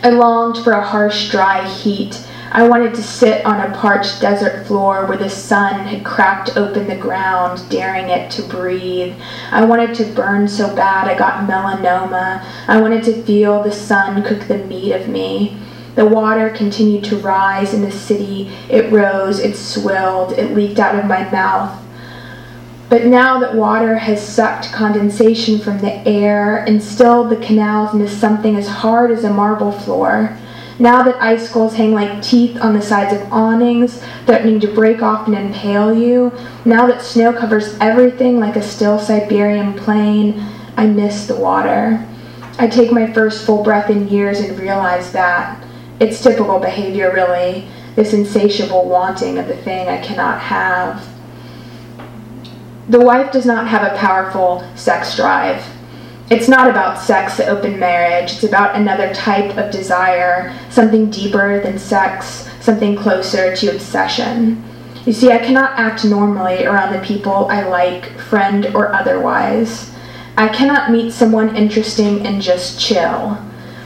[0.04, 2.22] I longed for a harsh, dry heat
[2.56, 6.88] I wanted to sit on a parched desert floor where the sun had cracked open
[6.88, 9.16] the ground, daring it to breathe.
[9.50, 12.46] I wanted to burn so bad I got melanoma.
[12.68, 15.58] I wanted to feel the sun cook the meat of me.
[15.96, 18.52] The water continued to rise in the city.
[18.70, 21.84] It rose, it swilled, it leaked out of my mouth.
[22.88, 28.56] But now that water has sucked condensation from the air, instilled the canals into something
[28.56, 30.38] as hard as a marble floor,
[30.84, 35.28] now that icicles hang like teeth on the sides of awnings, threatening to break off
[35.28, 36.30] and impale you,
[36.66, 42.06] now that snow covers everything like a still Siberian plain, I miss the water.
[42.60, 45.66] I take my first full breath in years and realize that.
[46.02, 47.66] It's typical behavior, really,
[47.96, 51.08] this insatiable wanting of the thing I cannot have.
[52.90, 55.64] The wife does not have a powerful sex drive.
[56.34, 58.32] It's not about sex, open marriage.
[58.32, 64.64] It's about another type of desire, something deeper than sex, something closer to obsession.
[65.06, 69.94] You see, I cannot act normally around the people I like, friend or otherwise.
[70.36, 73.36] I cannot meet someone interesting and just chill.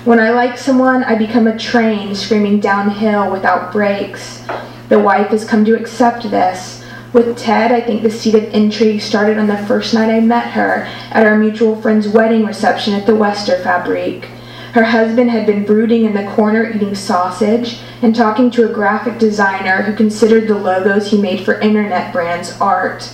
[0.05, 4.41] When I like someone, I become a train screaming downhill without brakes.
[4.87, 6.81] The wife has come to accept this.
[7.17, 10.51] With Ted, I think the seed of intrigue started on the first night I met
[10.51, 14.25] her at our mutual friend's wedding reception at the Wester Fabrique.
[14.73, 19.17] Her husband had been brooding in the corner eating sausage and talking to a graphic
[19.17, 23.11] designer who considered the logos he made for internet brands art.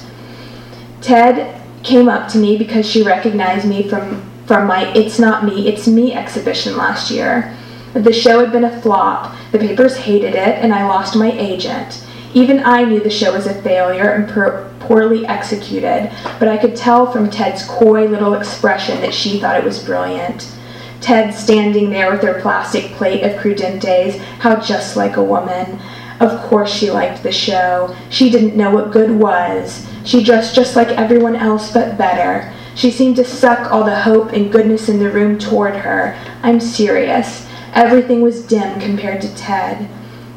[1.00, 5.70] Ted came up to me because she recognized me from, from my It's Not Me,
[5.70, 7.56] It's Me exhibition last year.
[7.94, 12.06] The show had been a flop, the papers hated it, and I lost my agent.
[12.34, 14.28] Even I knew the show was a failure and
[14.80, 19.64] poorly executed, but I could tell from Ted's coy little expression that she thought it
[19.64, 20.52] was brilliant.
[21.00, 25.80] Ted standing there with her plastic plate of crudités, how just like a woman.
[26.20, 27.96] Of course she liked the show.
[28.10, 29.86] She didn't know what good was.
[30.06, 32.52] She dressed just like everyone else, but better.
[32.76, 36.18] She seemed to suck all the hope and goodness in the room toward her.
[36.42, 37.48] I'm serious.
[37.74, 39.90] Everything was dim compared to Ted.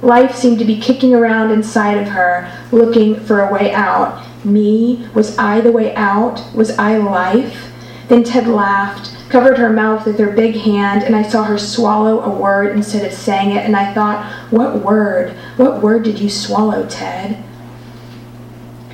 [0.03, 4.24] Life seemed to be kicking around inside of her, looking for a way out.
[4.44, 5.09] Me?
[5.14, 6.42] Was I the way out?
[6.55, 7.72] Was I life?
[8.09, 12.20] Then Ted laughed, covered her mouth with her big hand, and I saw her swallow
[12.20, 15.30] a word instead of saying it, and I thought, What word?
[15.57, 17.42] What word did you swallow, Ted?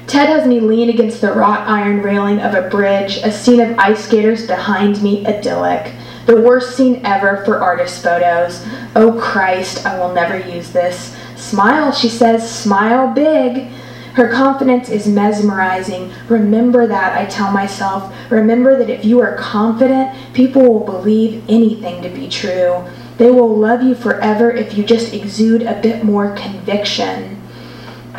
[0.07, 3.79] Ted has me lean against the wrought iron railing of a bridge, a scene of
[3.79, 5.93] ice skaters behind me, idyllic.
[6.27, 8.65] The worst scene ever for artist photos.
[8.95, 11.17] Oh Christ, I will never use this.
[11.37, 13.69] Smile, she says, smile big.
[14.15, 16.13] Her confidence is mesmerizing.
[16.29, 18.15] Remember that, I tell myself.
[18.31, 22.85] Remember that if you are confident, people will believe anything to be true.
[23.17, 27.43] They will love you forever if you just exude a bit more conviction.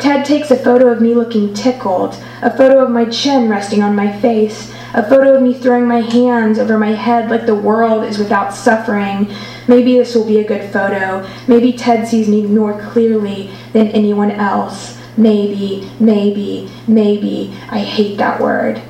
[0.00, 3.94] Ted takes a photo of me looking tickled, a photo of my chin resting on
[3.94, 8.04] my face, a photo of me throwing my hands over my head like the world
[8.04, 9.28] is without suffering.
[9.66, 11.28] Maybe this will be a good photo.
[11.48, 14.96] Maybe Ted sees me more clearly than anyone else.
[15.16, 17.52] Maybe, maybe, maybe.
[17.70, 18.82] I hate that word.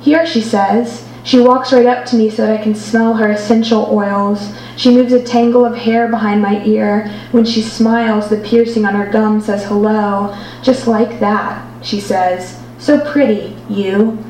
[0.00, 1.06] Here, she says.
[1.24, 4.54] She walks right up to me so that I can smell her essential oils.
[4.76, 7.08] She moves a tangle of hair behind my ear.
[7.32, 10.34] When she smiles, the piercing on her gum says hello.
[10.62, 12.58] Just like that, she says.
[12.78, 14.24] So pretty, you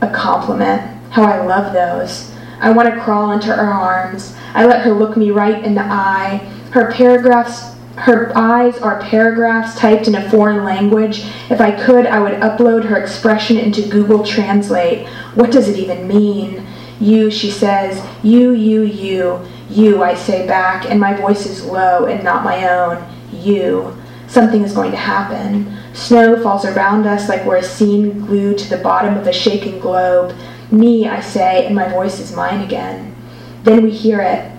[0.00, 0.82] a compliment.
[1.10, 2.30] How I love those.
[2.60, 4.36] I want to crawl into her arms.
[4.54, 6.38] I let her look me right in the eye.
[6.72, 11.26] Her paragraphs her eyes are paragraphs typed in a foreign language.
[11.50, 15.06] If I could, I would upload her expression into Google Translate.
[15.34, 16.66] What does it even mean?
[16.98, 18.02] You, she says.
[18.22, 19.46] You, you, you.
[19.68, 23.06] You, I say back, and my voice is low and not my own.
[23.32, 23.96] You.
[24.30, 25.76] Something is going to happen.
[25.92, 29.80] Snow falls around us like we're a scene glued to the bottom of a shaken
[29.80, 30.36] globe.
[30.70, 33.12] Me, I say, and my voice is mine again.
[33.64, 34.52] Then we hear it.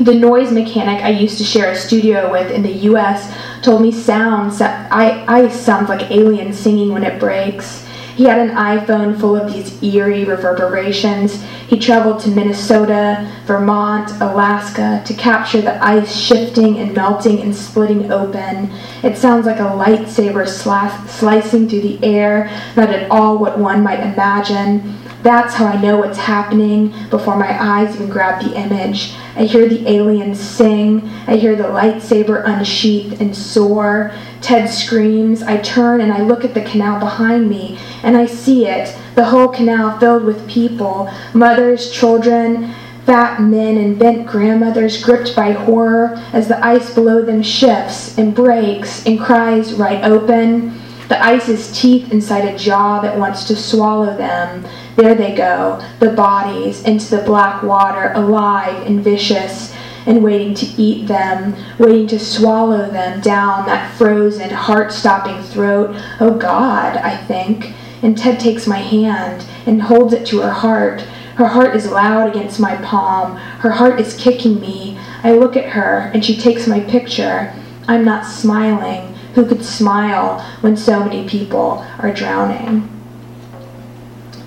[0.00, 3.32] The noise mechanic I used to share a studio with in the US
[3.62, 7.85] told me sounds I, I sound like aliens singing when it breaks.
[8.16, 11.42] He had an iPhone full of these eerie reverberations.
[11.68, 18.10] He traveled to Minnesota, Vermont, Alaska to capture the ice shifting and melting and splitting
[18.10, 18.72] open.
[19.02, 24.00] It sounds like a lightsaber slicing through the air, not at all what one might
[24.00, 24.96] imagine.
[25.22, 29.14] That's how I know what's happening before my eyes even grab the image.
[29.36, 31.08] I hear the aliens sing.
[31.26, 34.12] I hear the lightsaber unsheath and soar.
[34.40, 35.42] Ted screams.
[35.42, 39.24] I turn and I look at the canal behind me, and I see it the
[39.24, 42.74] whole canal filled with people mothers, children,
[43.06, 48.34] fat men, and bent grandmothers gripped by horror as the ice below them shifts and
[48.34, 50.78] breaks and cries right open.
[51.08, 54.66] The ice is teeth inside a jaw that wants to swallow them.
[54.96, 59.74] There they go, the bodies, into the black water, alive and vicious,
[60.06, 65.94] and waiting to eat them, waiting to swallow them down that frozen, heart stopping throat.
[66.18, 67.74] Oh God, I think.
[68.02, 71.02] And Ted takes my hand and holds it to her heart.
[71.34, 73.36] Her heart is loud against my palm.
[73.36, 74.98] Her heart is kicking me.
[75.22, 77.52] I look at her and she takes my picture.
[77.86, 79.14] I'm not smiling.
[79.34, 82.95] Who could smile when so many people are drowning?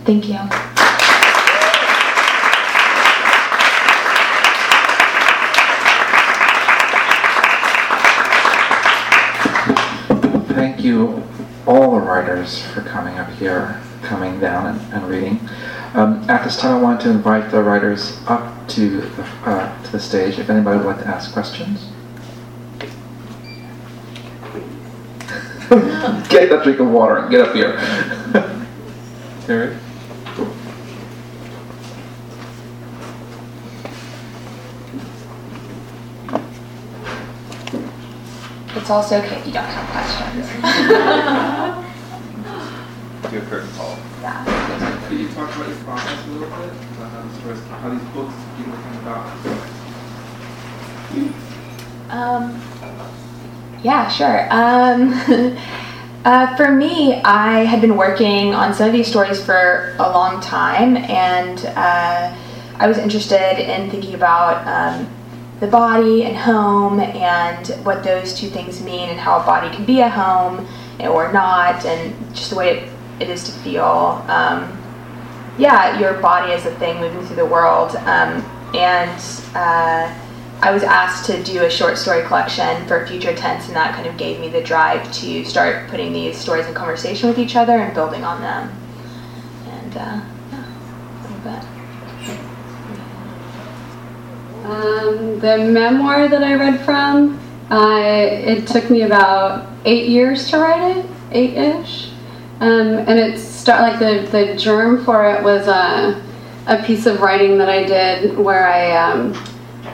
[0.10, 0.40] Thank you.
[10.56, 11.24] Thank you,
[11.68, 15.48] all the writers, for coming up here, coming down and, and reading.
[15.94, 19.92] Um, at this time, I want to invite the writers up to the, uh, to
[19.92, 21.88] the stage if anybody would like to ask questions.
[26.32, 27.78] get that drink of water and get up here.
[29.46, 29.78] Terry?
[38.90, 40.50] It's also okay if you don't have questions.
[43.30, 43.96] Do a curtain call.
[44.20, 45.08] yeah.
[45.08, 46.74] Can you talk about your process a little bit?
[46.98, 49.30] About how, these stories, how these books even come about?
[52.10, 52.60] Um,
[53.84, 54.48] yeah, sure.
[54.50, 55.14] Um,
[56.26, 60.42] uh, for me, I had been working on some of these stories for a long
[60.42, 62.36] time, and uh,
[62.80, 65.08] I was interested in thinking about um,
[65.60, 69.86] the body and home and what those two things mean, and how a body can
[69.86, 70.68] be a home
[71.00, 72.90] or not, and just the way it,
[73.20, 74.24] it is to feel.
[74.28, 74.76] Um,
[75.58, 78.44] yeah, your body is a thing moving through the world, um,
[78.74, 79.22] and
[79.56, 80.14] uh,
[80.62, 84.08] I was asked to do a short story collection for Future Tense, and that kind
[84.08, 87.78] of gave me the drive to start putting these stories in conversation with each other
[87.78, 88.70] and building on them.
[89.68, 91.80] And uh, yeah, a little bit.
[94.70, 97.40] Um, the memoir that I read from,
[97.72, 102.12] I it took me about eight years to write it, eight-ish,
[102.60, 106.22] um, and it start like the the germ for it was a
[106.68, 109.34] a piece of writing that I did where I um,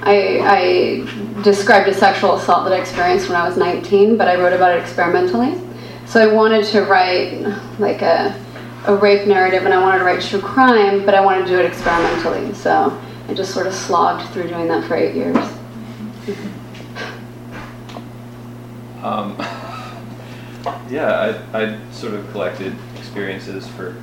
[0.01, 4.35] I, I described a sexual assault that I experienced when I was 19, but I
[4.35, 5.59] wrote about it experimentally.
[6.05, 7.41] So I wanted to write
[7.79, 8.39] like a
[8.87, 11.59] a rape narrative, and I wanted to write true crime, but I wanted to do
[11.59, 12.53] it experimentally.
[12.53, 15.37] So I just sort of slogged through doing that for eight years.
[19.01, 19.35] Um,
[20.89, 23.95] yeah, I, I sort of collected experiences for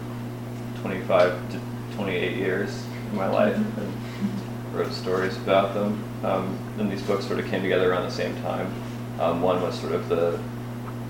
[0.81, 1.61] 25 to
[1.95, 6.03] 28 years in my life and wrote stories about them.
[6.25, 8.73] Um, and these books sort of came together around the same time.
[9.21, 10.41] Um, one was sort of the,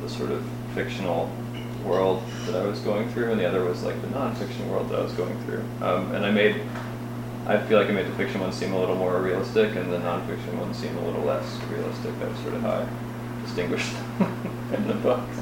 [0.02, 0.44] the sort of
[0.74, 1.30] fictional
[1.84, 4.98] world that I was going through, and the other was like the nonfiction world that
[4.98, 5.64] I was going through.
[5.80, 6.60] Um, and I made,
[7.44, 9.98] I feel like I made the fiction ones seem a little more realistic, and the
[9.98, 12.16] nonfiction ones seem a little less realistic.
[12.20, 12.88] That was sort of how I
[13.44, 15.38] distinguished them in the books.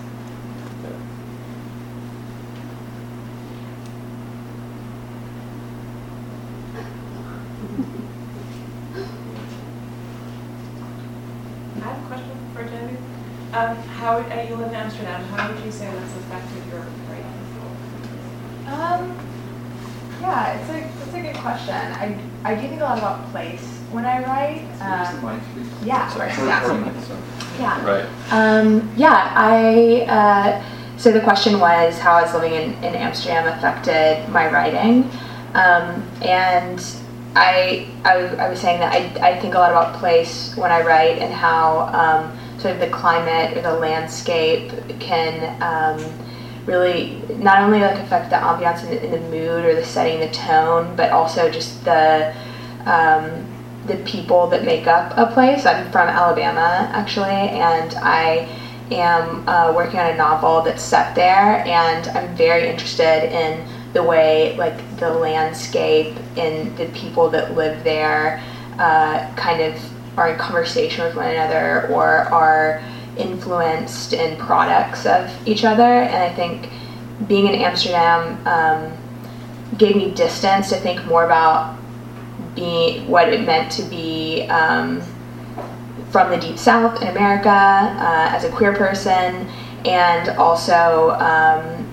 [0.83, 0.97] Yeah.
[11.77, 12.97] I have a question for Jenny.
[13.53, 17.27] Um, how, uh, you live in Amsterdam, how would you say that's affected your writing?
[18.67, 19.19] Um,
[20.21, 21.75] yeah, it's a it's a good question.
[21.75, 24.63] I I do think a lot about place when I write.
[24.81, 25.41] Um,
[25.85, 27.05] yeah, of course, yeah.
[27.59, 27.85] Yeah.
[27.85, 28.33] Right.
[28.33, 30.65] Um, yeah, I, uh,
[30.97, 35.11] so the question was how has living in, in Amsterdam affected my writing?
[35.55, 36.81] Um, and
[37.35, 40.81] I, I, I was saying that I, I think a lot about place when I
[40.83, 45.99] write and how um, sort of the climate or the landscape can um,
[46.67, 50.21] really not only like affect the ambiance and the, and the mood or the setting,
[50.21, 52.35] the tone, but also just the
[52.85, 53.47] um,
[53.87, 55.67] the people that make up a place.
[55.67, 58.49] I'm from Alabama actually, and I
[58.91, 64.03] am uh, working on a novel that's set there, and I'm very interested in the
[64.03, 68.43] way like the landscape and the people that live there
[68.79, 69.75] uh, kind of
[70.17, 72.83] are in conversation with one another or are
[73.21, 75.83] influenced in products of each other.
[75.83, 76.69] And I think
[77.29, 81.79] being in Amsterdam um, gave me distance to think more about
[82.55, 85.03] being what it meant to be um,
[86.11, 89.49] from the deep south in America uh, as a queer person,
[89.85, 91.87] and also um,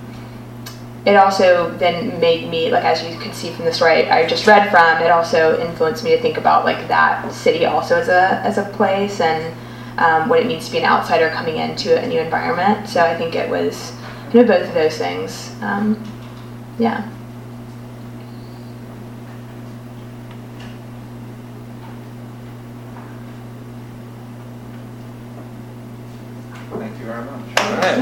[1.06, 4.46] it also then made me like as you can see from the story I just
[4.46, 5.02] read from.
[5.02, 8.64] It also influenced me to think about like that city also as a as a
[8.64, 9.54] place and
[9.98, 12.88] um, what it means to be an outsider coming into a new environment.
[12.88, 13.92] So I think it was
[14.32, 15.54] you know both of those things.
[15.60, 16.02] Um,
[16.78, 17.08] yeah.
[26.70, 27.58] Thank you very much.
[27.58, 27.98] All right.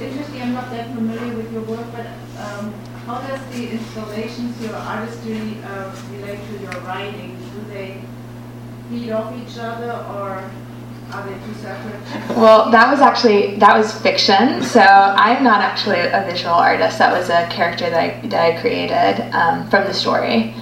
[0.00, 2.06] Interesting, I'm not that familiar with your work, but
[2.38, 2.72] um,
[3.06, 7.36] how does the installations, your artistry uh, relate to your writing?
[7.36, 8.02] Do they
[8.88, 10.50] feed off each other or
[11.12, 12.36] are they two separate?
[12.36, 14.62] Well, that was actually that was fiction.
[14.62, 16.98] So I'm not actually a visual artist.
[16.98, 20.54] That was a character that I that I created um, from the story.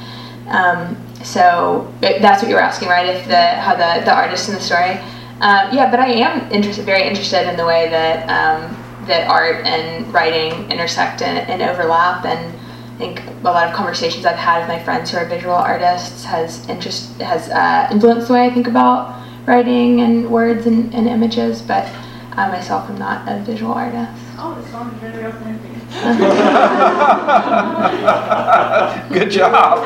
[0.49, 3.07] Um, so it- that's what you were asking, right?
[3.07, 4.99] If the how the the artist in the story.
[5.41, 8.77] Um, yeah, but I am interested, very interested in the way that um,
[9.07, 12.25] that art and writing intersect and, and overlap.
[12.25, 12.55] And
[13.03, 16.69] think a lot of conversations I've had with my friends who are visual artists has
[16.69, 21.63] interest has uh, influenced the way I think about writing and words and, and images.
[21.63, 21.91] But
[22.33, 24.13] I myself am not a visual artist.
[24.39, 24.65] Oh, it
[25.01, 25.73] very authentic.
[29.13, 29.85] Good job.